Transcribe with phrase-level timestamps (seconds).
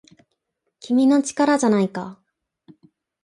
[0.79, 2.19] 君の力じゃないか